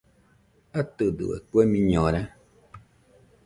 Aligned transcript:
¿Atɨdo 0.79 1.25
kue 1.49 1.61
miñora? 1.71 2.21